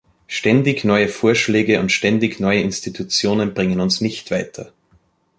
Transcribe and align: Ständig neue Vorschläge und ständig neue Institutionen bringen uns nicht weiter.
Ständig 0.25 0.83
neue 0.83 1.07
Vorschläge 1.07 1.79
und 1.79 1.91
ständig 1.91 2.39
neue 2.39 2.61
Institutionen 2.61 3.53
bringen 3.53 3.79
uns 3.79 4.01
nicht 4.01 4.31
weiter. 4.31 4.73